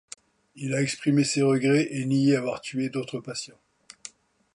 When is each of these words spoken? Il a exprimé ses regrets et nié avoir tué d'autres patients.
Il 0.55 0.73
a 0.73 0.81
exprimé 0.81 1.23
ses 1.23 1.43
regrets 1.43 1.87
et 1.91 2.05
nié 2.05 2.35
avoir 2.35 2.59
tué 2.61 2.89
d'autres 2.89 3.19
patients. 3.19 3.59